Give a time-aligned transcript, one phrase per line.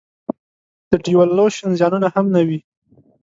[0.89, 2.59] د devaluation زیانونه هم نه وي.